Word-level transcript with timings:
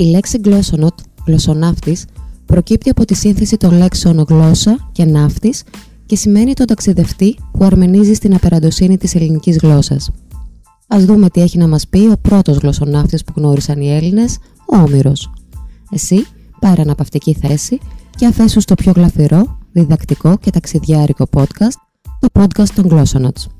Η 0.00 0.04
λέξη 0.04 0.40
γλώσσονοτ, 0.44 0.98
γλωσσοναύτης, 1.26 2.04
προκύπτει 2.46 2.90
από 2.90 3.04
τη 3.04 3.14
σύνθεση 3.14 3.56
των 3.56 3.72
λέξεων 3.72 4.24
γλώσσα 4.28 4.88
και 4.92 5.04
ναύτης 5.04 5.62
και 6.06 6.16
σημαίνει 6.16 6.54
τον 6.54 6.66
ταξιδευτή 6.66 7.36
που 7.52 7.64
αρμενίζει 7.64 8.14
στην 8.14 8.34
απεραντοσύνη 8.34 8.98
της 8.98 9.14
ελληνικής 9.14 9.56
γλώσσας. 9.56 10.10
Ας 10.88 11.04
δούμε 11.04 11.30
τι 11.30 11.40
έχει 11.40 11.58
να 11.58 11.68
μας 11.68 11.88
πει 11.88 11.98
ο 11.98 12.16
πρώτος 12.22 12.56
γλωσσοναύτης 12.56 13.24
που 13.24 13.32
γνώρισαν 13.36 13.80
οι 13.80 13.90
Έλληνες, 13.90 14.38
ο 14.66 14.76
Όμηρος. 14.76 15.32
Εσύ, 15.90 16.26
πάρε 16.60 16.80
αναπαυτική 16.80 17.34
θέση 17.34 17.78
και 18.16 18.26
αφέσου 18.26 18.60
στο 18.60 18.74
πιο 18.74 18.92
γλαφυρό, 18.96 19.58
διδακτικό 19.72 20.36
και 20.36 20.50
ταξιδιάρικο 20.50 21.26
podcast, 21.36 21.76
το 22.20 22.28
podcast 22.32 22.68
των 22.74 22.86
Glossonauts. 22.90 23.59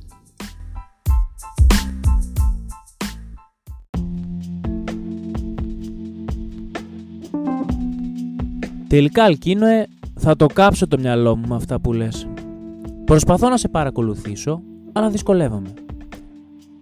Τελικά, 8.90 9.24
Αλκίνοε, 9.24 9.86
θα 10.14 10.36
το 10.36 10.46
κάψω 10.46 10.88
το 10.88 10.98
μυαλό 10.98 11.36
μου 11.36 11.48
με 11.48 11.54
αυτά 11.54 11.80
που 11.80 11.92
λες. 11.92 12.26
Προσπαθώ 13.04 13.48
να 13.48 13.56
σε 13.56 13.68
παρακολουθήσω, 13.68 14.62
αλλά 14.92 15.10
δυσκολεύομαι. 15.10 15.68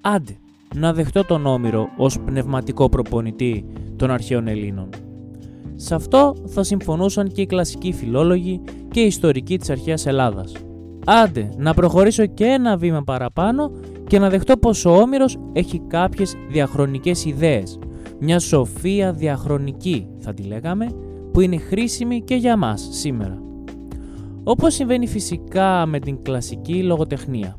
Άντε, 0.01 0.37
να 0.75 0.93
δεχτώ 0.93 1.25
τον 1.25 1.47
Όμηρο 1.47 1.89
ως 1.97 2.19
πνευματικό 2.21 2.89
προπονητή 2.89 3.65
των 3.97 4.11
αρχαίων 4.11 4.49
Ελλήνων. 4.49 4.89
Σε 5.77 5.95
αυτό 5.95 6.35
θα 6.47 6.63
συμφωνούσαν 6.63 7.29
και 7.29 7.41
οι 7.41 7.47
κλασικοί 7.47 7.93
φιλόλογοι 7.93 8.61
και 8.91 9.01
οι 9.01 9.07
ιστορικοί 9.07 9.59
της 9.59 9.71
αρχαίας 9.71 10.07
Ελλάδας. 10.07 10.53
Άντε, 11.07 11.49
να 11.57 11.75
προχωρήσω 11.75 12.27
και 12.27 12.45
ένα 12.45 12.77
βήμα 12.77 13.03
παραπάνω 13.03 13.73
και 14.07 14.19
να 14.19 14.29
δεχτώ 14.29 14.57
πως 14.57 14.85
ο 14.85 14.91
Όμηρος 14.91 15.39
έχει 15.53 15.81
κάποιες 15.87 16.35
διαχρονικές 16.51 17.25
ιδέες. 17.25 17.79
Μια 18.19 18.39
σοφία 18.39 19.13
διαχρονική 19.13 20.09
θα 20.19 20.35
τη 20.35 20.43
λέγαμε, 20.43 20.87
που 21.39 21.45
είναι 21.45 21.59
χρήσιμη 21.59 22.23
και 22.23 22.35
για 22.35 22.57
μας 22.57 22.89
σήμερα. 22.91 23.43
Όπως 24.45 24.75
συμβαίνει 24.75 25.07
φυσικά 25.07 25.87
με 25.87 25.99
την 25.99 26.23
κλασική 26.23 26.83
λογοτεχνία. 26.83 27.59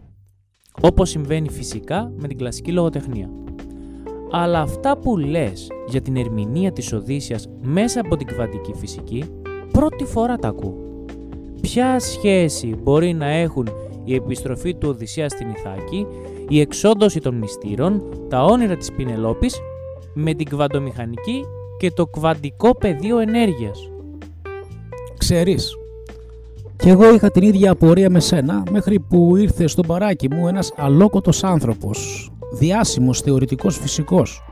Όπως 0.81 1.09
συμβαίνει 1.09 1.49
φυσικά 1.49 2.11
με 2.15 2.27
την 2.27 2.37
κλασική 2.37 2.71
λογοτεχνία. 2.71 3.29
Αλλά 4.31 4.59
αυτά 4.59 4.97
που 4.97 5.17
λες 5.17 5.67
για 5.89 6.01
την 6.01 6.15
ερμηνεία 6.15 6.71
της 6.71 6.93
Οδύσσιας 6.93 7.49
μέσα 7.61 7.99
από 7.99 8.15
την 8.15 8.27
κβαντική 8.27 8.73
φυσική, 8.73 9.23
πρώτη 9.71 10.03
φορά 10.03 10.35
τα 10.35 10.47
ακούω. 10.47 10.77
Ποια 11.61 11.99
σχέση 11.99 12.75
μπορεί 12.83 13.13
να 13.13 13.27
έχουν 13.27 13.67
η 14.03 14.15
επιστροφή 14.15 14.75
του 14.75 14.89
Οδυσσέα 14.89 15.29
στην 15.29 15.49
Ιθάκη, 15.49 16.07
η 16.49 16.59
εξόντωση 16.59 17.19
των 17.19 17.35
μυστήρων, 17.35 18.03
τα 18.29 18.43
όνειρα 18.43 18.75
της 18.75 18.91
Πινελόπης 18.91 19.59
με 20.13 20.33
την 20.33 20.49
κβαντομηχανική 20.49 21.45
και 21.79 21.91
το 21.91 22.05
κβαντικό 22.05 22.75
πεδίο 22.77 23.19
ενέργειας. 23.19 23.89
Ξέρεις, 25.17 25.73
και 26.75 26.89
εγώ 26.89 27.13
είχα 27.13 27.31
την 27.31 27.43
ίδια 27.43 27.71
απορία 27.71 28.09
με 28.09 28.19
σένα 28.19 28.63
μέχρι 28.71 28.99
που 28.99 29.35
ήρθε 29.35 29.67
στο 29.67 29.81
παράκι 29.81 30.33
μου 30.33 30.47
ένας 30.47 30.73
αλόκοτος 30.75 31.43
άνθρωπος, 31.43 32.29
διάσημος 32.51 33.21
θεωρητικός 33.21 33.77
φυσικός. 33.77 34.43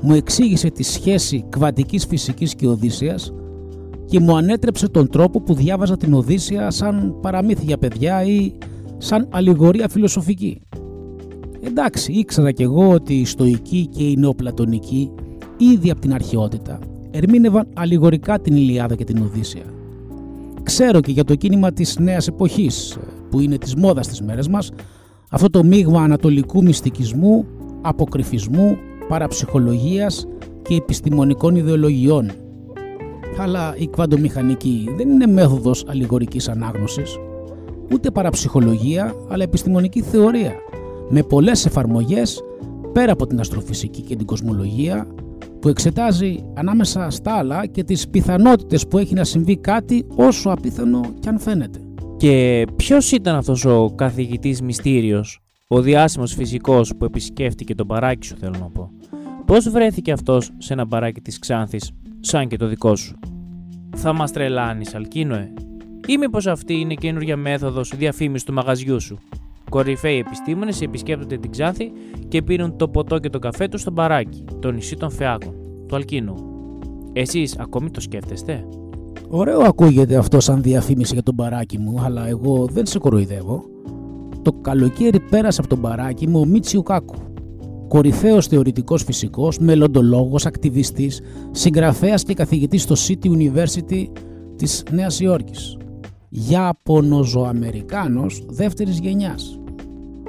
Μου 0.00 0.14
εξήγησε 0.14 0.70
τη 0.70 0.82
σχέση 0.82 1.44
κβαντικής 1.48 2.06
φυσικής 2.06 2.54
και 2.54 2.66
Οδύσσιας 2.66 3.32
και 4.06 4.20
μου 4.20 4.36
ανέτρεψε 4.36 4.88
τον 4.88 5.08
τρόπο 5.08 5.40
που 5.40 5.54
διάβαζα 5.54 5.96
την 5.96 6.14
Οδύσσια 6.14 6.70
σαν 6.70 7.16
παραμύθι 7.20 7.64
για 7.64 7.78
παιδιά 7.78 8.24
ή 8.24 8.52
σαν 8.98 9.28
αλληγορία 9.30 9.88
φιλοσοφική. 9.88 10.60
Εντάξει, 11.66 12.12
ήξερα 12.12 12.52
κι 12.52 12.62
εγώ 12.62 12.88
ότι 12.88 13.14
οι 13.14 13.24
στοικοί 13.24 13.86
και 13.86 14.02
οι 14.02 14.16
νεοπλατωνικοί 14.16 15.10
ήδη 15.56 15.90
από 15.90 16.00
την 16.00 16.14
αρχαιότητα 16.14 16.78
ερμήνευαν 17.10 17.66
αλληγορικά 17.74 18.38
την 18.40 18.56
Ιλιάδα 18.56 18.94
και 18.94 19.04
την 19.04 19.22
Οδύσσια. 19.22 19.62
Ξέρω 20.62 21.00
και 21.00 21.10
για 21.10 21.24
το 21.24 21.34
κίνημα 21.34 21.72
της 21.72 21.98
νέας 21.98 22.26
εποχής 22.26 22.98
που 23.30 23.40
είναι 23.40 23.58
της 23.58 23.74
μόδας 23.74 24.06
στις 24.06 24.20
μέρες 24.22 24.48
μας 24.48 24.70
αυτό 25.30 25.50
το 25.50 25.64
μείγμα 25.64 26.02
ανατολικού 26.02 26.62
μυστικισμού, 26.62 27.46
αποκρυφισμού, 27.80 28.76
παραψυχολογίας 29.08 30.26
και 30.62 30.74
επιστημονικών 30.74 31.56
ιδεολογιών. 31.56 32.30
Αλλά 33.38 33.74
η 33.78 33.86
κβαντομηχανική 33.86 34.88
δεν 34.96 35.08
είναι 35.08 35.26
μέθοδος 35.26 35.84
αλληγορικής 35.88 36.48
ανάγνωσης, 36.48 37.18
ούτε 37.92 38.10
παραψυχολογία, 38.10 39.14
αλλά 39.28 39.42
επιστημονική 39.42 40.00
θεωρία, 40.00 40.52
με 41.08 41.22
πολλές 41.22 41.66
εφαρμογές 41.66 42.42
πέρα 42.92 43.12
από 43.12 43.26
την 43.26 43.40
αστροφυσική 43.40 44.02
και 44.02 44.16
την 44.16 44.26
κοσμολογία, 44.26 45.06
που 45.64 45.70
εξετάζει 45.70 46.44
ανάμεσα 46.54 47.10
στα 47.10 47.34
άλλα 47.34 47.66
και 47.66 47.84
τις 47.84 48.08
πιθανότητες 48.08 48.86
που 48.86 48.98
έχει 48.98 49.14
να 49.14 49.24
συμβεί 49.24 49.56
κάτι 49.56 50.06
όσο 50.16 50.50
απίθανο 50.50 51.00
κι 51.20 51.28
αν 51.28 51.38
φαίνεται. 51.38 51.78
Και 52.16 52.64
ποιος 52.76 53.12
ήταν 53.12 53.36
αυτός 53.36 53.64
ο 53.64 53.92
καθηγητής 53.94 54.62
μυστήριος, 54.62 55.40
ο 55.68 55.80
διάσημος 55.80 56.34
φυσικός 56.34 56.96
που 56.98 57.04
επισκέφτηκε 57.04 57.74
τον 57.74 57.86
παράκι 57.86 58.26
σου 58.26 58.36
θέλω 58.36 58.58
να 58.60 58.70
πω; 58.70 58.90
Πώς 59.46 59.68
βρέθηκε 59.68 60.12
αυτός 60.12 60.50
σε 60.58 60.72
ένα 60.72 60.86
παράκι 60.86 61.20
της 61.20 61.38
Ξάνθης, 61.38 61.90
σαν 62.20 62.48
και 62.48 62.56
το 62.56 62.66
δικό 62.66 62.96
σου; 62.96 63.18
Θα 63.96 64.12
μας 64.12 64.32
τρελάνεις, 64.32 64.94
Αλκίνοε. 64.94 65.52
Ή 66.06 66.18
μήπως 66.18 66.46
αυτή 66.46 66.74
είναι 66.74 66.94
καινούργια 66.94 67.36
μέθοδος 67.36 67.92
διαφήμισης 67.96 68.46
του 68.46 68.52
μαγαζιού 68.52 69.00
σου; 69.00 69.18
Κορυφαίοι 69.74 70.18
επιστήμονες 70.18 70.80
επισκέπτονται 70.80 71.36
την 71.36 71.50
Ξάνθη 71.50 71.92
και 72.28 72.42
πίνουν 72.42 72.76
το 72.76 72.88
ποτό 72.88 73.18
και 73.18 73.30
το 73.30 73.38
καφέ 73.38 73.68
τους 73.68 73.80
στο 73.80 73.90
μπαράκι, 73.90 74.44
το 74.60 74.70
νησί 74.70 74.96
των 74.96 75.10
Φεάκων, 75.10 75.54
του 75.86 75.96
Αλκίνου. 75.96 76.34
Εσείς 77.12 77.58
ακόμη 77.58 77.90
το 77.90 78.00
σκέφτεστε; 78.00 78.64
Ωραίο 79.28 79.60
ακούγεται 79.60 80.16
αυτό 80.16 80.40
σαν 80.40 80.62
διαφήμιση 80.62 81.14
για 81.14 81.22
τον 81.22 81.34
μπαράκι 81.34 81.78
μου, 81.78 82.00
αλλά 82.04 82.28
εγώ 82.28 82.66
δεν 82.72 82.86
σε 82.86 82.98
κοροϊδεύω. 82.98 83.64
Το 84.42 84.52
καλοκαίρι 84.52 85.20
πέρασε 85.20 85.60
από 85.60 85.68
τον 85.68 85.78
μπαράκι 85.78 86.28
μου 86.28 86.40
ο 86.40 86.44
Μίτσιου 86.44 86.82
Κάκου. 86.82 87.14
Κορυφαίος 87.88 88.46
θεωρητικός 88.46 89.02
φυσικός, 89.02 89.58
μελλοντολόγος, 89.58 90.46
ακτιβιστής, 90.46 91.20
συγγραφέας 91.50 92.22
και 92.22 92.34
καθηγητής 92.34 92.82
στο 92.82 92.94
City 93.08 93.26
University 93.26 94.04
της 94.56 94.82
Νέας 94.90 95.20
Υόρκης. 95.20 95.76
Ιάπωνο-Ζωαμερικάνος 96.28 98.44
δεύτερης 98.48 98.98
γενιάς 98.98 99.58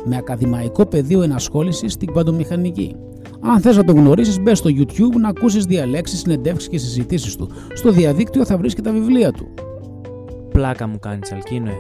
με 0.06 0.18
ακαδημαϊκό 0.18 0.86
πεδίο 0.86 1.22
ενασχόλησης 1.22 1.94
στην 1.94 2.08
κβαντομηχανική. 2.08 2.96
Αν 3.42 3.60
θες 3.62 3.78
να 3.78 3.84
τον 3.84 3.96
γνωρίσεις 3.96 4.40
μπες 4.40 4.58
στο 4.58 4.70
YouTube 4.70 5.20
να 5.20 5.30
ακούσεις 5.30 5.66
διαλέξεις, 5.66 6.20
συνεντεύξεις 6.20 6.70
και 6.70 6.78
συζητήσεις 6.78 7.36
του. 7.36 7.50
Στο 7.74 7.92
διαδίκτυο 7.92 8.46
θα 8.46 8.58
βρεις 8.58 8.74
και 8.74 8.82
τα 8.82 8.92
βιβλία 8.92 9.32
του. 9.32 9.48
Πλάκα 10.52 10.88
μου 10.88 11.00
κάνεις 11.00 11.32
Αλκίνοε. 11.32 11.78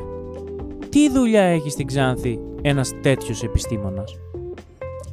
Τι 0.90 1.10
δουλειά 1.12 1.42
έχει 1.42 1.70
στην 1.70 1.88
Ξάνθη 1.88 2.40
ένας 2.62 2.92
τέτοιος 3.02 3.44
επιστήμονας; 3.44 4.16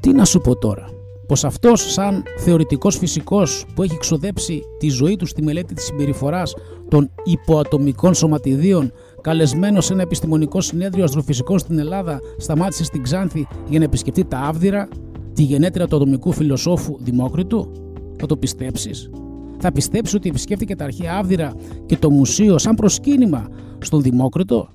Τι 0.00 0.12
να 0.12 0.24
σου 0.24 0.40
πω 0.40 0.56
τώρα. 0.56 0.88
Πως 1.26 1.44
αυτός 1.44 1.92
σαν 1.92 2.22
θεωρητικός 2.38 2.96
φυσικός 2.98 3.66
που 3.74 3.82
έχει 3.82 3.98
ξοδέψει 3.98 4.62
τη 4.78 4.88
ζωή 4.88 5.16
του 5.16 5.26
στη 5.26 5.42
μελέτη 5.42 5.74
της 5.74 5.84
συμπεριφοράς 5.84 6.54
των 6.88 7.10
υποατομικών 7.24 8.14
σωματιδίων 8.14 8.92
καλεσμένος 9.22 9.84
σε 9.84 9.92
ένα 9.92 10.02
επιστημονικό 10.02 10.60
συνέδριο 10.60 11.04
αστροφυσικών 11.04 11.58
στην 11.58 11.78
Ελλάδα, 11.78 12.20
σταμάτησε 12.38 12.84
στην 12.84 13.02
Ξάνθη 13.02 13.46
για 13.68 13.78
να 13.78 13.84
επισκεφτεί 13.84 14.24
τα 14.24 14.38
Άβδηρα, 14.38 14.88
τη 15.32 15.42
γενέτειρα 15.42 15.86
του 15.86 15.96
ατομικού 15.96 16.32
φιλοσόφου 16.32 16.96
Δημόκριτου. 17.00 17.72
Θα 18.16 18.26
το 18.26 18.36
πιστέψεις; 18.36 19.10
Θα 19.58 19.72
πιστέψεις 19.72 20.14
ότι 20.14 20.28
επισκέφτηκε 20.28 20.76
τα 20.76 20.84
αρχαία 20.84 21.16
Άβδηρα 21.16 21.52
και 21.86 21.96
το 21.96 22.10
μουσείο 22.10 22.58
σαν 22.58 22.74
προσκύνημα 22.74 23.48
στον 23.78 24.02
Δημόκριτο; 24.02 24.68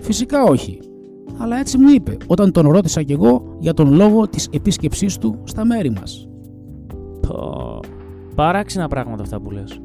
Φυσικά 0.00 0.42
όχι. 0.42 0.78
Αλλά 1.38 1.58
έτσι 1.58 1.78
μου 1.78 1.88
είπε 1.88 2.16
όταν 2.26 2.52
τον 2.52 2.70
ρώτησα 2.70 3.02
κι 3.02 3.12
εγώ 3.12 3.56
για 3.58 3.74
τον 3.74 3.94
λόγο 3.94 4.28
της 4.28 4.48
επίσκεψής 4.52 5.18
του 5.18 5.38
στα 5.44 5.64
μέρη 5.64 5.90
μας. 5.90 6.28
Πω, 7.20 7.80
παράξενα 8.34 8.88
πράγματα 8.88 9.22
αυτά 9.22 9.40
που 9.40 9.50
λες. 9.50 9.80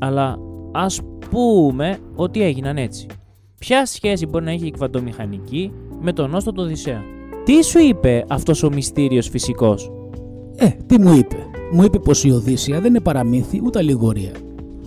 Αλλά 0.00 0.38
ας 0.72 1.00
πούμε 1.30 1.98
ότι 2.14 2.42
έγιναν 2.42 2.76
έτσι. 2.76 3.06
Ποια 3.66 3.86
σχέση 3.86 4.26
μπορεί 4.26 4.44
να 4.44 4.50
έχει 4.50 4.66
η 4.66 4.70
κβαντομηχανική 4.70 5.72
με 6.00 6.12
τον 6.12 6.30
νόστο 6.30 6.52
του 6.52 6.62
Οδυσσέα; 6.62 7.02
Τι 7.44 7.64
σου 7.64 7.78
είπε 7.78 8.24
αυτός 8.28 8.62
ο 8.62 8.70
μυστήριος 8.70 9.28
φυσικός; 9.28 9.90
Ε, 10.56 10.68
τι 10.86 11.00
μου 11.00 11.14
είπε; 11.14 11.36
Μου 11.72 11.82
είπε 11.82 11.98
πως 11.98 12.24
η 12.24 12.30
Οδύσσια 12.30 12.80
δεν 12.80 12.88
είναι 12.88 13.00
παραμύθι 13.00 13.60
ούτε 13.64 13.78
αλληγορία 13.78 14.32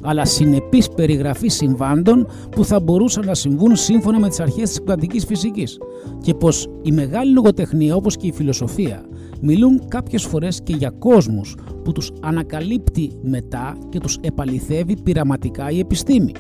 αλλά 0.02 0.26
συνεπής 0.26 0.90
περιγραφή 0.90 1.48
συμβάντων 1.48 2.28
που 2.52 2.66
θα 2.66 2.80
μπορούσαν 2.80 3.26
να 3.26 3.34
συμβούν 3.34 3.76
σύμφωνα 3.76 4.20
με 4.20 4.30
τις 4.30 4.40
αρχές 4.40 4.70
της 4.70 4.82
κβαντικής 4.82 5.26
φυσικής 5.26 5.78
και 6.22 6.34
πως 6.34 6.68
η 6.82 6.92
μεγάλη 6.92 7.32
λογοτεχνία 7.32 7.96
όπως 7.96 8.18
και 8.18 8.28
η 8.28 8.32
φιλοσοφία 8.32 9.06
μιλούν 9.42 9.88
κάποιες 9.88 10.24
φορές 10.24 10.62
και 10.64 10.74
για 10.74 10.90
κόσμους 11.00 11.56
που 11.84 11.92
τους 11.92 12.12
ανακαλύπτει 12.22 13.12
μετά 13.22 13.78
και 13.90 14.00
τους 14.00 14.18
επαληθεύει 14.22 15.02
πειραματικά 15.02 15.70
η 15.72 15.80
επιστήμη. 15.80 16.32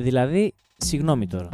Δηλαδή, 0.00 0.54
συγγνώμη 0.76 1.26
τώρα, 1.26 1.48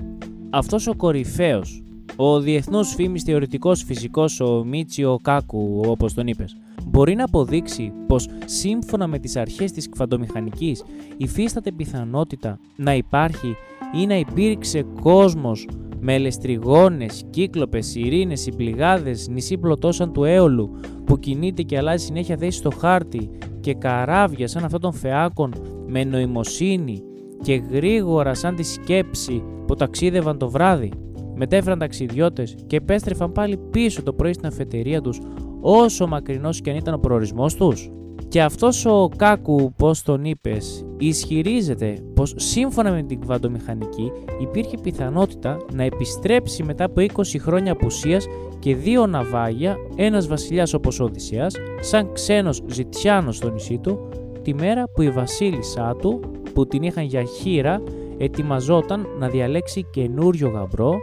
αυτός 0.51 0.87
ο 0.87 0.95
κορυφαίος, 0.97 1.83
ο 2.17 2.41
διεθνούς 2.41 2.95
φήμης 2.95 3.23
θεωρητικός 3.23 3.83
φυσικός, 3.83 4.41
ο 4.41 4.65
Μίτσιο 4.65 5.19
Κάκου 5.23 5.83
όπως 5.87 6.15
τον 6.15 6.27
είπες, 6.27 6.57
μπορεί 6.87 7.15
να 7.15 7.25
αποδείξει 7.25 7.93
πως 8.07 8.29
σύμφωνα 8.45 9.07
με 9.07 9.19
τις 9.19 9.37
αρχές 9.37 9.73
της 9.73 9.89
κβαντομηχανικής 9.89 10.85
υφίσταται 11.17 11.73
πιθανότητα 11.73 12.59
να 12.77 12.95
υπάρχει 12.95 13.57
ή 13.95 14.07
να 14.07 14.17
υπήρξε 14.17 14.85
κόσμος 15.01 15.69
με 16.01 16.15
ελεστριγόνες, 16.15 17.25
κύκλοπες, 17.31 17.95
ειρήνες, 17.95 18.41
συμπληγάδες, 18.41 19.29
νησί 19.29 19.59
πλωτόσαν 19.59 20.13
του 20.13 20.25
έολου 20.25 20.71
που 21.05 21.19
κινείται 21.19 21.63
και 21.63 21.77
αλλάζει 21.77 22.05
συνέχεια 22.05 22.37
θέση 22.37 22.59
στο 22.59 22.71
χάρτη 22.71 23.31
και 23.61 23.75
καράβια 23.75 24.49
σαν 24.49 24.65
αυτόν 24.65 24.81
των 24.81 24.93
φεάκων 24.93 25.55
με 25.87 26.05
νοημοσύνη 26.05 27.03
και 27.45 27.63
γρήγορα 27.71 28.35
σαν 28.35 28.55
τη 28.55 28.63
σκέψη 28.63 29.43
που 29.67 29.75
ταξίδευαν 29.75 30.39
το 30.39 30.51
βράδυ. 30.51 30.91
Μετέφεραν 31.35 31.79
ταξιδιώτες 31.79 32.55
και 32.67 32.77
επέστρεφαν 32.77 33.33
πάλι 33.33 33.57
πίσω 33.71 34.03
το 34.03 34.13
πρωί 34.13 34.33
στην 34.33 34.47
αφετερία 34.47 35.01
τους 35.01 35.21
όσο 35.61 36.07
μακρινός 36.07 36.61
και 36.61 36.71
αν 36.71 36.77
ήταν 36.77 36.95
ο 36.95 36.99
προορισμός 36.99 37.55
τους. 37.55 37.91
Και 38.29 38.43
αυτός 38.43 38.87
ο 38.87 39.09
Κάκου, 39.17 39.73
πώς 39.77 40.03
τον 40.03 40.25
είπες, 40.25 40.87
ισχυρίζεται 40.99 41.99
πως 42.15 42.35
σύμφωνα 42.37 42.91
με 42.91 43.03
την 43.03 43.21
κβαντομηχανική 43.21 44.13
υπήρχε 44.41 44.77
πιθανότητα 44.83 45.57
να 45.73 45.83
επιστρέψει 45.83 46.63
μετά 46.63 46.85
από 46.85 47.01
20 47.01 47.39
χρόνια 47.39 47.73
απουσίας 47.73 48.27
και 48.59 48.75
δύο 48.77 49.07
ναυάγια, 49.07 49.77
ένας 49.97 50.27
βασιλιάς 50.27 50.75
όπως 50.75 51.01
ο 51.01 51.05
Οδυσσέας, 51.05 51.55
σαν 51.81 52.13
ξένος 52.13 52.63
ζητιάνος 52.67 53.37
στο 53.37 53.51
νησί 53.51 53.79
του, 53.79 54.09
τη 54.43 54.55
μέρα 54.55 54.85
που 54.95 55.03
η 55.03 55.11
βασίλισσά 55.11 55.97
του, 56.01 56.21
που 56.55 56.67
την 56.67 56.83
είχαν 56.83 57.05
για 57.05 57.25
χείρα, 57.25 57.83
ετοιμαζόταν 58.19 59.07
να 59.19 59.29
διαλέξει 59.29 59.87
καινούριο 59.91 60.49
γαμπρό 60.49 60.95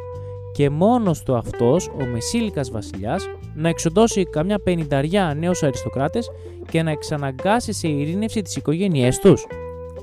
και 0.54 0.70
μόνος 0.70 1.24
του 1.24 1.36
αυτός, 1.36 1.88
ο 1.88 2.06
Μεσήλικας 2.06 2.72
βασιλιάς, 2.72 3.30
να 3.56 3.70
εξοντώσει 3.70 4.26
καμιά 4.26 4.60
πενηνταριά 4.60 5.36
νέους 5.40 5.64
αριστοκράτες 5.64 6.30
και 6.70 6.84
να 6.84 6.92
εξαναγκάσει 6.92 7.74
σε 7.74 7.88
ειρήνευση 7.88 8.42
τις 8.42 8.56
οικογένειές 8.56 9.20
τους. 9.20 9.46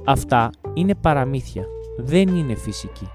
Αυτά 0.05 0.51
είναι 0.75 0.95
παραμύθια, 0.95 1.65
δεν 1.97 2.29
είναι 2.29 2.55
φυσική. 2.55 3.09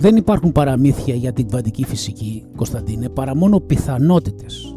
Δεν 0.00 0.16
υπάρχουν 0.16 0.52
παραμύθια 0.52 1.14
για 1.14 1.32
την 1.32 1.48
κβαντική 1.48 1.84
φυσική, 1.84 2.44
Κωνσταντίνε, 2.56 3.08
παρά 3.08 3.36
μόνο 3.36 3.60
πιθανότητες. 3.60 4.76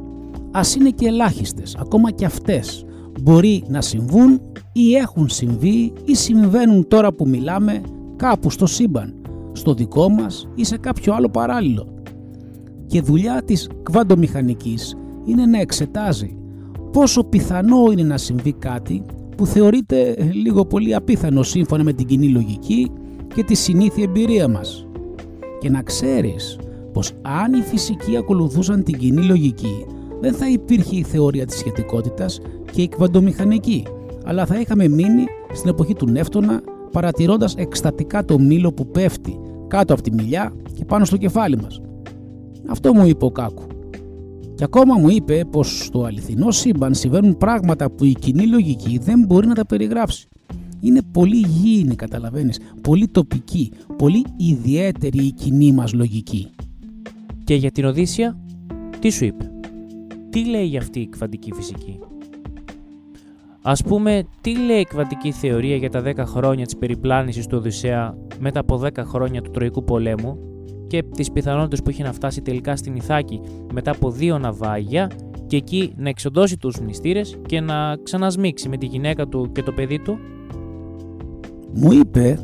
Ας 0.51 0.75
είναι 0.75 0.89
και 0.89 1.07
ελάχιστες, 1.07 1.75
ακόμα 1.79 2.11
και 2.11 2.25
αυτές 2.25 2.85
μπορεί 3.21 3.63
να 3.67 3.81
συμβούν 3.81 4.41
ή 4.73 4.95
έχουν 4.95 5.29
συμβεί 5.29 5.93
ή 6.05 6.15
συμβαίνουν 6.15 6.87
τώρα 6.87 7.13
που 7.13 7.27
μιλάμε 7.27 7.81
κάπου 8.15 8.49
στο 8.49 8.65
σύμπαν, 8.65 9.13
στο 9.51 9.73
δικό 9.73 10.09
μας 10.09 10.47
ή 10.55 10.63
σε 10.63 10.77
κάποιο 10.77 11.13
άλλο 11.13 11.29
παράλληλο. 11.29 11.93
Και 12.87 13.01
δουλειά 13.01 13.41
της 13.45 13.69
κβαντομηχανικής 13.83 14.95
είναι 15.25 15.45
να 15.45 15.59
εξετάζει 15.59 16.35
πόσο 16.91 17.23
πιθανό 17.23 17.91
είναι 17.91 18.03
να 18.03 18.17
συμβεί 18.17 18.53
κάτι 18.53 19.03
που 19.37 19.45
θεωρείται 19.45 20.29
λίγο 20.31 20.65
πολύ 20.65 20.95
απίθανο 20.95 21.43
σύμφωνα 21.43 21.83
με 21.83 21.93
την 21.93 22.05
κοινή 22.05 22.27
λογική 22.27 22.91
και 23.35 23.43
τη 23.43 23.55
συνήθεια 23.55 24.03
εμπειρία 24.03 24.47
μας. 24.47 24.87
Και 25.59 25.69
να 25.69 25.81
ξέρεις 25.81 26.59
πως 26.93 27.11
αν 27.21 27.53
οι 27.53 27.61
φυσικοί 27.61 28.17
ακολουθούσαν 28.17 28.83
την 28.83 28.97
κοινή 28.97 29.23
λογική 29.23 29.85
δεν 30.21 30.33
θα 30.33 30.49
υπήρχε 30.49 30.95
η 30.95 31.03
θεωρία 31.03 31.45
της 31.45 31.57
σχετικότητας 31.57 32.39
και 32.71 32.81
η 32.81 32.87
κβαντομηχανική, 32.87 33.85
αλλά 34.25 34.45
θα 34.45 34.59
είχαμε 34.59 34.87
μείνει 34.87 35.25
στην 35.53 35.69
εποχή 35.69 35.93
του 35.93 36.09
Νεύτωνα 36.09 36.61
παρατηρώντας 36.91 37.55
εκστατικά 37.55 38.25
το 38.25 38.39
μήλο 38.39 38.71
που 38.71 38.87
πέφτει 38.87 39.39
κάτω 39.67 39.93
από 39.93 40.01
τη 40.01 40.13
μιλιά 40.13 40.53
και 40.73 40.85
πάνω 40.85 41.05
στο 41.05 41.17
κεφάλι 41.17 41.57
μας. 41.57 41.81
Αυτό 42.67 42.93
μου 42.93 43.05
είπε 43.05 43.25
ο 43.25 43.31
Κάκου. 43.31 43.63
Και 44.55 44.63
ακόμα 44.63 44.97
μου 44.97 45.09
είπε 45.09 45.45
πως 45.51 45.85
στο 45.85 46.03
αληθινό 46.03 46.51
σύμπαν 46.51 46.93
συμβαίνουν 46.93 47.37
πράγματα 47.37 47.91
που 47.91 48.05
η 48.05 48.13
κοινή 48.19 48.47
λογική 48.47 48.97
δεν 48.97 49.25
μπορεί 49.25 49.47
να 49.47 49.55
τα 49.55 49.65
περιγράψει. 49.65 50.27
Είναι 50.79 51.01
πολύ 51.11 51.45
γήινη, 51.47 51.95
καταλαβαίνεις, 51.95 52.59
πολύ 52.81 53.07
τοπική, 53.07 53.71
πολύ 53.97 54.25
ιδιαίτερη 54.37 55.25
η 55.25 55.31
κοινή 55.31 55.71
μας 55.71 55.93
λογική. 55.93 56.47
Και 57.43 57.55
για 57.55 57.71
την 57.71 57.85
Οδύσσια, 57.85 58.37
τι 58.99 59.09
σου 59.09 59.25
είπε; 59.25 59.51
Τι 60.29 60.45
λέει 60.45 60.65
για 60.65 60.79
αυτή 60.79 60.99
η 60.99 61.07
κβαντική 61.07 61.51
φυσική; 61.53 61.99
Ας 63.63 63.83
πούμε, 63.83 64.23
τι 64.41 64.57
λέει 64.57 64.79
η 64.79 64.83
κβαντική 64.85 65.31
θεωρία 65.31 65.75
για 65.75 65.89
τα 65.89 66.01
10 66.01 66.13
χρόνια 66.25 66.65
της 66.65 66.77
περιπλάνησης 66.77 67.47
του 67.47 67.57
Οδυσσέα 67.57 68.17
μετά 68.39 68.59
από 68.59 68.81
10 68.83 68.89
χρόνια 68.97 69.41
του 69.41 69.51
Τροϊκού 69.51 69.83
πολέμου 69.83 70.37
και 70.87 71.03
τις 71.03 71.31
πιθανότητες 71.31 71.81
που 71.81 71.89
είχε 71.89 72.03
να 72.03 72.13
φτάσει 72.13 72.41
τελικά 72.41 72.75
στην 72.75 72.95
Ιθάκη 72.95 73.41
μετά 73.73 73.91
από 73.91 74.11
δύο 74.11 74.39
ναυάγια 74.39 75.11
και 75.47 75.57
εκεί 75.57 75.93
να 75.97 76.09
εξοντώσει 76.09 76.57
τους 76.57 76.79
μνηστήρες 76.79 77.37
και 77.45 77.59
να 77.59 77.95
ξανασμίξει 78.03 78.69
με 78.69 78.77
τη 78.77 78.85
γυναίκα 78.85 79.27
του 79.27 79.51
και 79.51 79.63
το 79.63 79.71
παιδί 79.71 79.99
του; 79.99 80.17
Μου 81.73 81.91
είπε 81.91 82.39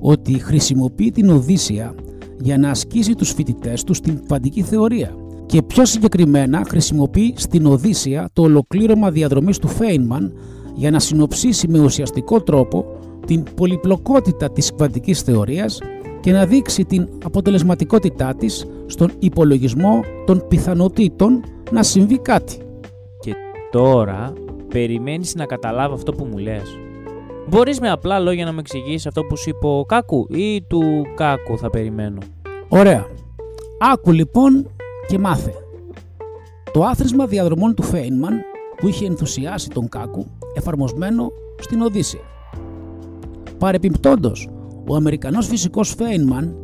ότι 0.00 0.32
χρησιμοποιεί 0.32 1.10
την 1.10 1.30
Οδύσσια 1.30 1.94
για 2.40 2.58
να 2.58 2.70
ασκήσει 2.70 3.14
τους 3.14 3.32
φοιτητές 3.32 3.84
του 3.84 3.94
στην 3.94 4.24
κβαντική 4.24 4.62
θεωρία 4.62 5.23
και 5.54 5.62
πιο 5.62 5.84
συγκεκριμένα 5.84 6.64
χρησιμοποιεί 6.68 7.34
στην 7.36 7.66
Οδύσσια 7.66 8.28
το 8.32 8.42
ολοκλήρωμα 8.42 9.10
διαδρομής 9.10 9.58
του 9.58 9.68
Φέινμαν 9.68 10.36
για 10.74 10.90
να 10.90 10.98
συνοψίσει 10.98 11.68
με 11.68 11.78
ουσιαστικό 11.78 12.42
τρόπο 12.42 12.84
την 13.26 13.42
πολυπλοκότητα 13.56 14.50
της 14.50 14.74
κβαντικής 14.74 15.22
θεωρίας 15.22 15.78
και 16.20 16.32
να 16.32 16.46
δείξει 16.46 16.84
την 16.84 17.08
αποτελεσματικότητά 17.24 18.34
της 18.34 18.66
στον 18.86 19.10
υπολογισμό 19.18 20.00
των 20.26 20.44
πιθανότητων 20.48 21.42
να 21.70 21.82
συμβεί 21.82 22.18
κάτι. 22.18 22.56
Και 23.20 23.34
τώρα 23.70 24.32
περιμένεις 24.68 25.34
να 25.34 25.46
καταλάβω 25.46 25.94
αυτό 25.94 26.12
που 26.12 26.24
μου 26.24 26.38
λες. 26.38 26.78
Μπορείς 27.48 27.80
με 27.80 27.90
απλά 27.90 28.18
λόγια 28.18 28.44
να 28.44 28.52
μου 28.52 28.58
εξηγήσεις 28.58 29.06
αυτό 29.06 29.22
που 29.22 29.36
σου 29.36 29.48
είπε 29.48 29.66
ο 29.66 29.84
Κάκου 29.84 30.26
ή 30.30 30.62
του 30.62 30.82
Κάκου 31.14 31.58
θα 31.58 31.70
περιμένω. 31.70 32.18
Ωραία. 32.68 33.06
Άκου 33.92 34.12
λοιπόν 34.12 34.66
και 35.08 35.18
μάθε. 35.18 35.52
Το 36.72 36.84
άθροισμα 36.84 37.26
διαδρομών 37.26 37.74
του 37.74 37.82
Φέινμαν 37.82 38.40
που 38.76 38.88
είχε 38.88 39.06
ενθουσιάσει 39.06 39.68
τον 39.68 39.88
Κάκου 39.88 40.26
εφαρμοσμένο 40.54 41.30
στην 41.58 41.80
Οδύσσια. 41.80 42.20
Παρεπιπτόντος, 43.58 44.48
ο 44.88 44.94
Αμερικανός 44.94 45.46
φυσικός 45.46 45.94
Φέινμαν 45.94 46.56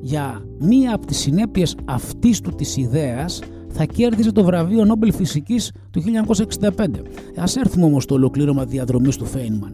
για 0.00 0.44
μία 0.58 0.94
από 0.94 1.06
τις 1.06 1.18
συνέπειες 1.18 1.76
αυτής 1.84 2.40
του 2.40 2.50
της 2.50 2.76
ιδέας 2.76 3.40
θα 3.68 3.84
κέρδιζε 3.84 4.32
το 4.32 4.44
βραβείο 4.44 4.84
Νόμπελ 4.84 5.12
Φυσικής 5.12 5.72
του 5.90 6.00
1965. 6.00 7.02
Ας 7.36 7.56
έρθουμε 7.56 7.84
όμως 7.84 8.02
στο 8.02 8.14
ολοκλήρωμα 8.14 8.64
διαδρομής 8.64 9.16
του 9.16 9.26
Φέινμαν. 9.26 9.72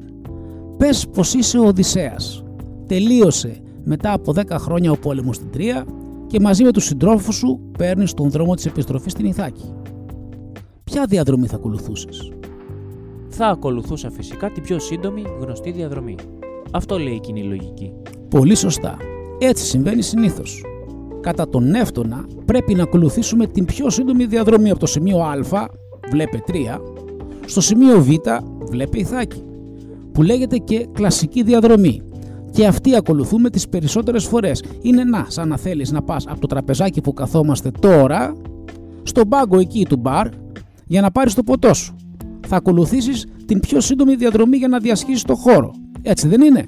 Πες 0.76 1.06
πως 1.12 1.34
είσαι 1.34 1.58
ο 1.58 1.66
Οδυσσέας. 1.66 2.44
Τελείωσε 2.86 3.60
μετά 3.84 4.12
από 4.12 4.32
10 4.32 4.58
χρόνια 4.58 4.90
ο 4.90 4.96
πόλεμος 4.96 5.36
στην 5.36 5.50
Τρία 5.50 5.84
και 6.26 6.40
μαζί 6.40 6.64
με 6.64 6.72
τους 6.72 6.84
συντρόφους 6.84 7.36
σου 7.36 7.60
παίρνεις 7.78 8.12
τον 8.14 8.30
δρόμο 8.30 8.54
της 8.54 8.66
επιστροφής 8.66 9.12
στην 9.12 9.26
Ιθάκη. 9.26 9.72
Ποια 10.84 11.06
διαδρομή 11.08 11.46
θα 11.46 11.56
ακολουθούσες; 11.56 12.32
Θα 13.28 13.46
ακολουθούσα 13.46 14.10
φυσικά 14.10 14.50
την 14.50 14.62
πιο 14.62 14.78
σύντομη 14.78 15.22
γνωστή 15.40 15.70
διαδρομή. 15.70 16.14
Αυτό 16.70 16.98
λέει 16.98 17.14
η 17.14 17.20
κοινή 17.20 17.42
λογική. 17.42 17.92
Πολύ 18.28 18.54
σωστά. 18.54 18.96
Έτσι 19.38 19.64
συμβαίνει 19.64 20.02
συνήθως. 20.02 20.64
Κατά 21.20 21.48
τον 21.48 21.68
Νεύτωνα 21.68 22.26
πρέπει 22.44 22.74
να 22.74 22.82
ακολουθήσουμε 22.82 23.46
την 23.46 23.64
πιο 23.64 23.90
σύντομη 23.90 24.24
διαδρομή 24.24 24.70
από 24.70 24.78
το 24.78 24.86
σημείο 24.86 25.18
Α, 25.18 25.68
βλέπε 26.10 26.42
3, 26.46 26.52
στο 27.46 27.60
σημείο 27.60 28.02
Β, 28.02 28.08
βλέπε 28.68 28.98
Ιθάκη, 28.98 29.44
που 30.12 30.22
λέγεται 30.22 30.56
και 30.56 30.86
κλασική 30.92 31.42
διαδρομή. 31.42 32.02
Και 32.56 32.66
αυτή 32.66 32.96
ακολουθούμε 32.96 33.50
τις 33.50 33.68
περισσότερες 33.68 34.24
φορές. 34.24 34.62
Είναι 34.82 35.04
να, 35.04 35.26
σαν 35.28 35.48
να 35.48 35.56
θέλεις 35.56 35.90
να 35.90 36.02
πας 36.02 36.26
από 36.26 36.40
το 36.40 36.46
τραπεζάκι 36.46 37.00
που 37.00 37.12
καθόμαστε 37.12 37.70
τώρα, 37.70 38.34
στον 39.02 39.28
πάγκο 39.28 39.58
εκεί 39.58 39.86
του 39.88 39.96
μπαρ, 39.96 40.28
για 40.86 41.00
να 41.00 41.10
πάρεις 41.10 41.34
το 41.34 41.42
ποτό 41.42 41.74
σου. 41.74 41.96
Θα 42.46 42.56
ακολουθήσεις 42.56 43.26
την 43.46 43.60
πιο 43.60 43.80
σύντομη 43.80 44.14
διαδρομή 44.14 44.56
για 44.56 44.68
να 44.68 44.78
διασχίσεις 44.78 45.22
το 45.22 45.34
χώρο. 45.34 45.70
Έτσι 46.02 46.28
δεν 46.28 46.40
είναι; 46.40 46.64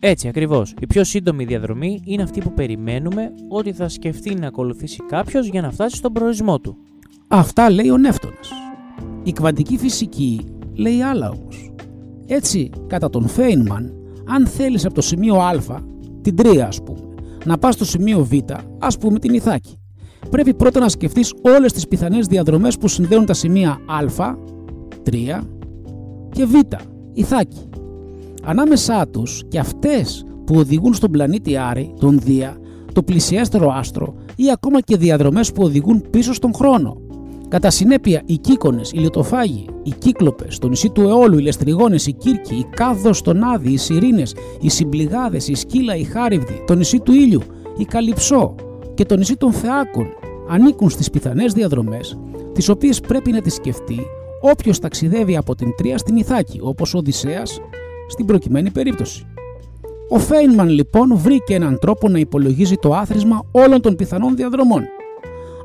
Έτσι 0.00 0.28
ακριβώς. 0.28 0.74
Η 0.80 0.86
πιο 0.86 1.04
σύντομη 1.04 1.44
διαδρομή 1.44 2.02
είναι 2.04 2.22
αυτή 2.22 2.40
που 2.40 2.52
περιμένουμε 2.52 3.32
ότι 3.48 3.72
θα 3.72 3.88
σκεφτεί 3.88 4.34
να 4.34 4.46
ακολουθήσει 4.46 5.02
κάποιος 5.08 5.46
για 5.46 5.60
να 5.60 5.70
φτάσει 5.70 5.96
στον 5.96 6.12
προορισμό 6.12 6.60
του. 6.60 6.76
Αυτά 7.28 7.70
λέει 7.70 7.90
ο 7.90 7.96
Νεύτωνας. 7.96 8.50
Η 9.22 9.32
κβαντική 9.32 9.78
φυσική 9.78 10.40
λέει 10.74 11.02
άλλα 11.02 11.30
όμως. 11.30 11.72
Έτσι, 12.26 12.70
κατά 12.86 13.10
τον 13.10 13.28
Φέινμαν, 13.28 13.92
αν 14.26 14.46
θέλεις 14.46 14.84
από 14.84 14.94
το 14.94 15.00
σημείο 15.00 15.34
Α, 15.36 15.52
την 16.22 16.34
3 16.42 16.58
ας 16.66 16.82
πούμε, 16.82 17.14
να 17.44 17.58
πας 17.58 17.74
στο 17.74 17.84
σημείο 17.84 18.24
Β, 18.24 18.32
ας 18.78 18.98
πούμε 18.98 19.18
την 19.18 19.34
Ιθάκη, 19.34 19.78
πρέπει 20.30 20.54
πρώτα 20.54 20.80
να 20.80 20.88
σκεφτείς 20.88 21.34
όλες 21.42 21.72
τις 21.72 21.88
πιθανές 21.88 22.26
διαδρομές 22.26 22.78
που 22.78 22.88
συνδέουν 22.88 23.26
τα 23.26 23.34
σημεία 23.34 23.78
Α, 23.86 24.34
3 25.02 25.40
και 26.30 26.44
Β, 26.44 26.54
Ιθάκη 27.12 27.68
ανάμεσά 28.44 29.08
τους 29.08 29.42
και 29.48 29.58
αυτές 29.58 30.24
που 30.46 30.54
οδηγούν 30.56 30.94
στον 30.94 31.10
πλανήτη 31.10 31.56
Άρη, 31.56 31.94
τον 32.00 32.18
Δία, 32.18 32.56
το 32.92 33.02
πλησιέστερο 33.02 33.72
άστρο 33.72 34.14
ή 34.36 34.50
ακόμα 34.50 34.80
και 34.80 34.96
διαδρομές 34.96 35.52
που 35.52 35.62
οδηγούν 35.62 36.04
πίσω 36.10 36.32
στον 36.32 36.54
χρόνο. 36.54 36.96
Κατά 37.54 37.70
συνέπεια, 37.70 38.22
οι 38.26 38.36
κύκονες, 38.38 38.92
οι 38.92 38.98
λιωτοφάγοι, 38.98 39.66
οι 39.82 39.90
κύκλοπες, 39.90 40.58
το 40.58 40.68
νησί 40.68 40.90
του 40.90 41.00
Αιώλου, 41.00 41.38
οι 41.38 41.42
λεστριγόνες, 41.42 42.06
οι 42.06 42.12
Κύρκοι, 42.12 42.54
οι 42.54 42.66
Κάδος 42.76 43.18
στον 43.18 43.42
Άδη, 43.42 43.72
οι 43.72 43.76
Σιρήνες, 43.76 44.34
οι 44.60 44.68
Συμπληγάδες, 44.68 45.48
οι 45.48 45.54
Σκύλα, 45.54 45.96
οι 45.96 46.04
Χάριβδοι, 46.04 46.62
το 46.66 46.74
νησί 46.74 47.00
του 47.00 47.12
Ήλιου, 47.12 47.40
η 47.76 47.84
Καλυψό 47.84 48.54
και 48.94 49.04
το 49.04 49.16
νησί 49.16 49.36
των 49.36 49.52
Θεάκων 49.52 50.06
ανήκουν 50.48 50.90
στις 50.90 51.10
πιθανές 51.10 51.52
διαδρομές, 51.52 52.18
τις 52.52 52.68
οποίες 52.68 53.00
πρέπει 53.00 53.30
να 53.30 53.40
τις 53.40 53.54
σκεφτεί 53.54 54.00
όποιος 54.40 54.78
ταξιδεύει 54.78 55.36
από 55.36 55.54
την 55.54 55.74
Τρία 55.76 55.98
στην 55.98 56.16
Ιθάκη, 56.16 56.58
όπως 56.62 56.94
ο 56.94 56.98
Οδυσσέας 56.98 57.60
στην 58.08 58.26
προκειμένη 58.26 58.70
περίπτωση. 58.70 59.26
Ο 60.08 60.18
Φέινμαν 60.18 60.68
λοιπόν 60.68 61.16
βρήκε 61.16 61.54
έναν 61.54 61.78
τρόπο 61.78 62.08
να 62.08 62.18
υπολογίζει 62.18 62.76
το 62.76 62.94
άθροισμα 62.94 63.46
όλων 63.50 63.80
των 63.80 63.96
πιθανών 63.96 64.36
διαδρομών. 64.36 64.82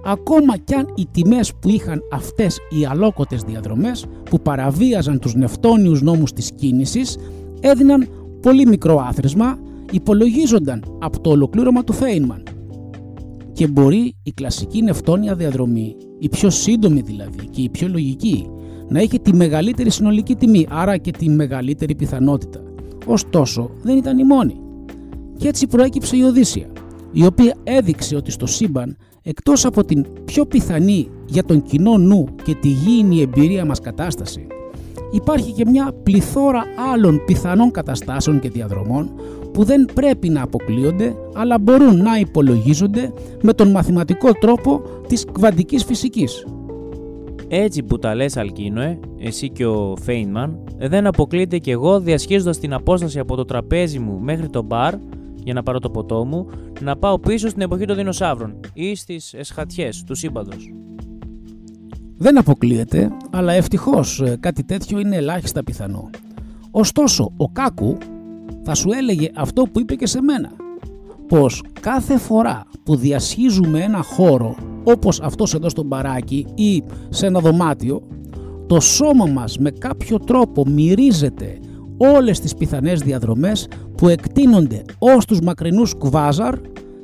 Ακόμα 0.06 0.58
κι 0.58 0.74
αν 0.74 0.94
οι 0.96 1.08
τιμές 1.12 1.54
που 1.54 1.70
είχαν 1.70 2.02
αυτές 2.12 2.60
οι 2.70 2.86
αλόκοτες 2.86 3.42
διαδρομές 3.42 4.06
που 4.30 4.42
παραβίαζαν 4.42 5.20
τους 5.20 5.36
νευτόνιους 5.36 6.02
νόμους 6.02 6.34
της 6.34 6.52
κίνησης 6.52 7.18
έδιναν 7.60 8.08
πολύ 8.42 8.68
μικρό 8.68 9.00
άθροισμα, 9.00 9.60
υπολογίζονταν 9.92 10.84
από 11.00 11.20
το 11.20 11.30
ολοκλήρωμα 11.30 11.84
του 11.84 11.94
Φέινμαν. 11.94 12.44
Και 13.54 13.68
μπορεί 13.68 14.16
η 14.24 14.32
κλασική 14.32 14.82
νευτόνια 14.82 15.36
διαδρομή, 15.36 15.96
η 16.20 16.30
πιο 16.30 16.50
σύντομη 16.50 17.02
δηλαδή 17.02 17.48
και 17.50 17.62
η 17.62 17.70
πιο 17.70 17.88
λογική, 17.88 18.50
να 18.88 19.00
έχει 19.00 19.20
τη 19.20 19.34
μεγαλύτερη 19.34 19.90
συνολική 19.90 20.36
τιμή, 20.36 20.68
άρα 20.70 20.98
και 20.98 21.12
τη 21.12 21.30
μεγαλύτερη 21.30 21.96
πιθανότητα. 21.96 22.64
Ωστόσο, 23.06 23.70
δεν 23.82 23.98
ήταν 23.98 24.18
η 24.18 24.24
μόνη. 24.24 24.60
Και 25.38 25.48
έτσι 25.48 25.68
προέκυψε 25.68 26.18
η 26.18 26.22
Οδύσσια, 26.22 26.68
η 27.12 27.26
οποία 27.26 27.56
έδειξε 27.64 28.16
ότι 28.16 28.32
στο 28.32 28.46
σύμπαν, 28.46 28.98
εκτός 29.30 29.66
από 29.66 29.84
την 29.84 30.06
πιο 30.26 30.46
πιθανή 30.46 31.10
για 31.26 31.44
τον 31.44 31.62
κοινό 31.62 31.98
νου 31.98 32.26
και 32.44 32.56
τη 32.56 32.68
γήινη 32.68 33.22
εμπειρία 33.22 33.66
μας 33.66 33.80
κατάσταση, 33.80 34.48
υπάρχει 35.12 35.52
και 35.52 35.66
μια 35.66 35.92
πληθώρα 36.04 36.64
άλλων 36.94 37.22
πιθανών 37.26 37.72
καταστάσεων 37.72 38.40
και 38.40 38.50
διαδρομών 38.50 39.12
που 39.54 39.64
δεν 39.64 39.86
πρέπει 39.94 40.30
να 40.30 40.42
αποκλείονται, 40.42 41.16
αλλά 41.34 41.60
μπορούν 41.60 42.02
να 42.02 42.20
υπολογίζονται 42.20 43.14
με 43.42 43.54
τον 43.54 43.72
μαθηματικό 43.72 44.34
τρόπο 44.34 44.82
της 45.08 45.26
κβαντικής 45.32 45.84
φυσικής. 45.84 46.46
Έτσι 47.48 47.84
που 47.84 48.00
τα 48.00 48.16
λες 48.16 48.38
Αλκίνοε, 48.38 49.00
εσύ 49.20 49.50
και 49.50 49.66
ο 49.66 49.96
Φέινμαν, 50.02 50.60
δεν 50.78 51.08
αποκλείεται 51.08 51.58
και 51.58 51.72
εγώ 51.72 52.00
διασχίζοντας 52.00 52.60
την 52.60 52.74
απόσταση 52.74 53.20
από 53.20 53.36
το 53.36 53.46
τραπέζι 53.46 54.00
μου 54.00 54.20
μέχρι 54.22 54.50
το 54.50 54.62
μπαρ 54.62 54.94
για 55.44 55.54
να 55.54 55.64
πάρω 55.64 55.80
το 55.80 55.90
ποτό 55.90 56.26
μου, 56.26 56.48
να 56.82 56.98
πάω 56.98 57.20
πίσω 57.20 57.50
στην 57.50 57.62
εποχή 57.62 57.86
των 57.86 57.96
δεινοσαύρων 57.96 58.60
ή 58.74 58.96
στις 58.96 59.34
εσχατιές 59.34 60.04
του 60.04 60.16
σύμπαντος. 60.16 60.74
Δεν 62.18 62.38
αποκλείεται, 62.38 63.12
αλλά 63.32 63.54
ευτυχώς 63.54 64.22
ε, 64.22 64.38
κάτι 64.40 64.64
τέτοιο 64.64 65.00
είναι 65.00 65.16
ελάχιστα 65.16 65.64
πιθανό. 65.64 66.10
Ωστόσο, 66.72 67.32
ο 67.38 67.50
Κάκου 67.50 67.98
θα 68.64 68.74
σου 68.74 68.90
έλεγε 68.92 69.30
αυτό 69.36 69.64
που 69.64 69.80
είπε 69.80 69.96
και 69.96 70.08
σε 70.08 70.22
μένα, 70.22 70.52
πως 71.28 71.64
κάθε 71.80 72.18
φορά 72.18 72.66
που 72.84 72.96
διασχίζουμε 72.96 73.80
ένα 73.84 74.02
χώρο 74.02 74.56
όπως 74.84 75.22
αυτός 75.22 75.54
εδώ 75.54 75.70
στο 75.70 75.84
μπαράκι 75.84 76.46
ή 76.56 76.84
σε 77.10 77.26
ένα 77.26 77.40
δωμάτιο, 77.40 78.02
το 78.68 78.80
σώμα 78.80 79.26
μας 79.26 79.58
με 79.58 79.72
κάποιο 79.72 80.20
τρόπο 80.20 80.64
μυρίζεται 80.68 81.60
όλες 82.00 82.40
τις 82.40 82.56
πιθανές 82.56 83.02
διαδρομές 83.02 83.68
που 83.98 84.08
εκτείνονται 84.08 84.82
ως 85.00 85.26
τους 85.26 85.40
μακρινούς 85.42 85.94
κουβάζαρ 85.94 86.56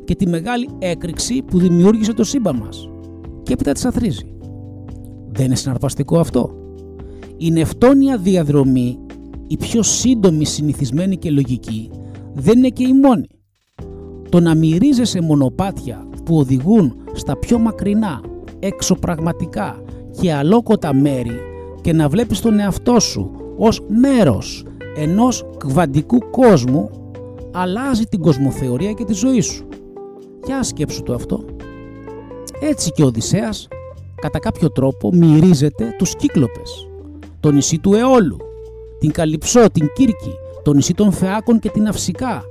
και 0.05 0.15
τη 0.15 0.27
μεγάλη 0.27 0.69
έκρηξη 0.79 1.41
που 1.41 1.59
δημιούργησε 1.59 2.13
το 2.13 2.23
σύμπαν 2.23 2.55
μας 2.55 2.89
και 3.43 3.53
έπειτα 3.53 3.71
τις 3.71 3.85
αθρίζει. 3.85 4.35
Δεν 5.31 5.45
είναι 5.45 5.55
συναρπαστικό 5.55 6.19
αυτό. 6.19 6.55
Η 7.37 7.51
νευτόνια 7.51 8.17
διαδρομή, 8.17 8.99
η 9.47 9.57
πιο 9.57 9.83
σύντομη 9.83 10.45
συνηθισμένη 10.45 11.17
και 11.17 11.31
λογική, 11.31 11.89
δεν 12.33 12.57
είναι 12.57 12.69
και 12.69 12.83
η 12.83 12.93
μόνη. 12.93 13.27
Το 14.29 14.39
να 14.39 14.55
μυρίζεσαι 14.55 15.21
μονοπάτια 15.21 16.07
που 16.25 16.37
οδηγούν 16.37 16.95
στα 17.13 17.37
πιο 17.37 17.59
μακρινά, 17.59 18.21
εξωπραγματικά 18.59 19.83
και 20.21 20.33
αλόκοτα 20.33 20.93
μέρη 20.93 21.39
και 21.81 21.93
να 21.93 22.09
βλέπεις 22.09 22.41
τον 22.41 22.59
εαυτό 22.59 22.99
σου 22.99 23.31
ως 23.57 23.81
μέρος 23.87 24.65
ενός 24.95 25.45
κβαντικού 25.57 26.29
κόσμου 26.31 26.89
αλλάζει 27.51 28.03
την 28.03 28.19
κοσμοθεωρία 28.19 28.91
και 28.91 29.03
τη 29.03 29.13
ζωή 29.13 29.41
σου. 29.41 29.67
Για 30.45 30.63
σκέψου 30.63 31.03
το 31.03 31.13
αυτό. 31.13 31.45
Έτσι 32.59 32.91
και 32.91 33.03
ο 33.03 33.05
Οδυσσέας 33.05 33.67
κατά 34.21 34.39
κάποιο 34.39 34.71
τρόπο 34.71 35.09
μυρίζεται 35.13 35.95
τους 35.97 36.15
Κύκλοπες, 36.15 36.87
το 37.39 37.51
νησί 37.51 37.79
του 37.79 37.93
Αιώλου, 37.93 38.37
την 38.99 39.11
Καλυψό, 39.11 39.69
την 39.71 39.87
Κύρκη, 39.95 40.33
το 40.63 40.73
νησί 40.73 40.93
των 40.93 41.11
Φεάκων 41.11 41.59
και 41.59 41.69
την 41.69 41.87
Αυσικά, 41.87 42.43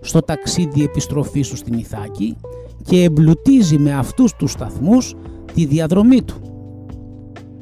στο 0.00 0.20
ταξίδι 0.20 0.82
επιστροφής 0.82 1.48
του 1.48 1.56
στην 1.56 1.78
Ιθάκη 1.78 2.36
και 2.82 3.02
εμπλουτίζει 3.02 3.78
με 3.78 3.94
αυτούς 3.94 4.32
τους 4.36 4.50
σταθμούς 4.50 5.14
τη 5.54 5.64
διαδρομή 5.64 6.22
του. 6.22 6.55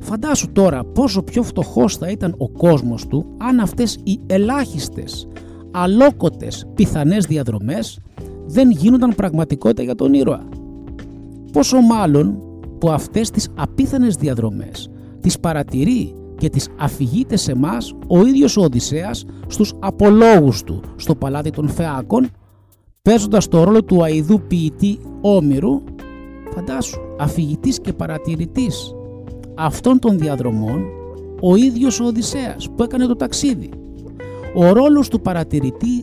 Φαντάσου 0.05 0.53
τώρα 0.53 0.85
πόσο 0.85 1.23
πιο 1.23 1.43
φτωχός 1.43 1.97
θα 1.97 2.11
ήταν 2.11 2.35
ο 2.39 2.49
κόσμος 2.49 3.07
του 3.07 3.27
αν 3.39 3.61
αυτές 3.61 3.99
οι 4.03 4.21
ελάχιστες, 4.27 5.29
αλόκοτες 5.71 6.67
πιθανές 6.75 7.25
διαδρομές 7.27 7.99
δεν 8.47 8.71
γίνονταν 8.71 9.15
πραγματικότητα 9.15 9.83
για 9.83 9.95
τον 9.95 10.15
ήρωα. 10.15 10.49
Πόσο 11.53 11.81
μάλλον 11.81 12.39
που 12.79 12.91
αυτές 12.91 13.31
τις 13.31 13.49
απίθανες 13.55 14.15
διαδρομές 14.17 14.91
τις 15.21 15.41
παρατηρεί 15.41 16.15
και 16.37 16.49
τις 16.49 16.69
αφηγείται 16.79 17.37
σε 17.37 17.55
μας 17.55 17.95
ο 18.07 18.27
ίδιος 18.27 18.57
ο 18.57 18.63
Οδυσσέας 18.63 19.25
στους 19.47 19.75
απολόγους 19.79 20.63
του 20.63 20.81
στο 20.97 21.15
παλάτι 21.15 21.51
των 21.51 21.69
Φεάκων 21.69 22.29
παίζοντας 23.03 23.49
το 23.49 23.65
ρόλο 23.65 23.85
του 23.85 24.03
αηδού 24.03 24.41
ποιητή 24.41 24.99
Όμηρου 25.21 25.83
φαντάσου 26.55 27.01
αφηγητής 27.19 27.81
και 27.81 27.93
παρατηρητής 27.93 28.95
αυτών 29.55 29.99
των 29.99 30.19
διαδρομών 30.19 30.85
ο 31.41 31.57
ίδιος 31.57 32.01
ο 32.01 32.05
Οδυσσέας 32.05 32.69
που 32.77 32.83
έκανε 32.83 33.07
το 33.07 33.17
ταξίδι. 33.17 33.71
Ο 34.55 34.73
ρόλος 34.73 35.09
του 35.09 35.21
παρατηρητή, 35.21 36.03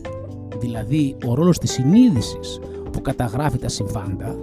δηλαδή 0.58 1.16
ο 1.26 1.34
ρόλος 1.34 1.58
της 1.58 1.70
συνείδησης 1.70 2.60
που 2.92 3.00
καταγράφει 3.00 3.58
τα 3.58 3.68
συμβάντα, 3.68 4.36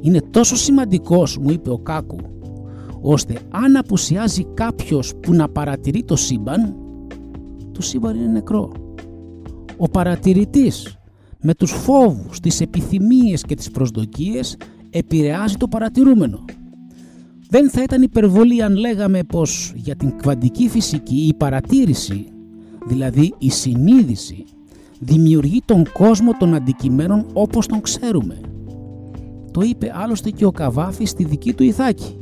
είναι 0.00 0.20
τόσο 0.30 0.56
σημαντικός, 0.56 1.38
μου 1.38 1.50
είπε 1.50 1.70
ο 1.70 1.78
Κάκου, 1.78 2.18
ώστε 3.00 3.38
αν 3.50 3.76
απουσιάζει 3.76 4.46
κάποιος 4.54 5.12
που 5.20 5.32
να 5.32 5.48
παρατηρεί 5.48 6.04
το 6.04 6.16
σύμπαν, 6.16 6.74
το 7.72 7.82
σύμπαν 7.82 8.16
είναι 8.16 8.32
νεκρό. 8.32 8.72
Ο 9.76 9.88
παρατηρητής 9.88 10.98
με 11.40 11.54
τους 11.54 11.70
φόβους, 11.70 12.40
τις 12.40 12.60
επιθυμίες 12.60 13.42
και 13.42 13.54
τις 13.54 13.70
προσδοκίες 13.70 14.56
επηρεάζει 14.90 15.56
το 15.56 15.68
παρατηρούμενο. 15.68 16.44
Δεν 17.48 17.70
θα 17.70 17.82
ήταν 17.82 18.02
υπερβολή 18.02 18.62
αν 18.62 18.76
λέγαμε 18.76 19.22
πως 19.22 19.72
για 19.76 19.96
την 19.96 20.16
κβαντική 20.16 20.68
φυσική 20.68 21.16
η 21.16 21.34
παρατήρηση, 21.34 22.26
δηλαδή 22.86 23.34
η 23.38 23.50
συνείδηση, 23.50 24.44
δημιουργεί 24.98 25.62
τον 25.64 25.92
κόσμο 25.92 26.32
των 26.38 26.54
αντικειμένων 26.54 27.26
όπως 27.32 27.66
τον 27.66 27.80
ξέρουμε. 27.80 28.40
Το 29.50 29.60
είπε 29.60 29.92
άλλωστε 29.94 30.30
και 30.30 30.44
ο 30.44 30.50
Καβάφης 30.50 31.10
στη 31.10 31.24
δική 31.24 31.52
του 31.52 31.62
Ιθάκη. 31.62 32.16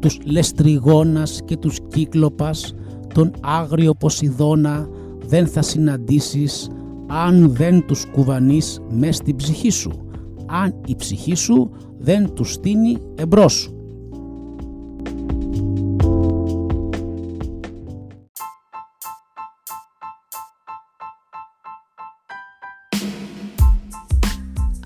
Τους 0.00 0.18
Λεστριγόνας 0.24 1.40
και 1.44 1.56
τους 1.56 1.78
Κύκλοπας, 1.88 2.74
τον 3.14 3.30
Άγριο 3.40 3.94
Ποσειδώνα 3.94 4.88
δεν 5.26 5.46
θα 5.46 5.62
συναντήσεις 5.62 6.70
αν 7.06 7.54
δεν 7.54 7.86
τους 7.86 8.06
κουβανείς 8.12 8.80
μες 8.90 9.16
στην 9.16 9.36
ψυχή 9.36 9.70
σου, 9.70 9.90
αν 10.46 10.80
η 10.86 10.96
ψυχή 10.96 11.34
σου 11.34 11.70
δεν 11.98 12.34
τους 12.34 12.52
στείνει 12.52 12.96
εμπρός 13.14 13.52
σου. 13.52 13.75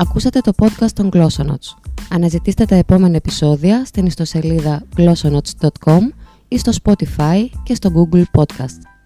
Ακούσατε 0.01 0.41
το 0.41 0.53
podcast 0.59 0.91
των 0.95 1.09
Glossonots. 1.13 1.91
Αναζητήστε 2.11 2.65
τα 2.65 2.75
επόμενα 2.75 3.17
επεισόδια 3.17 3.85
στην 3.85 4.07
ιστοσελίδα 4.07 4.83
glossonots.com 4.97 6.01
ή 6.49 6.59
στο 6.59 6.73
Spotify 6.83 7.47
και 7.63 7.75
στο 7.75 7.91
Google 7.95 8.23
Podcast. 8.39 9.00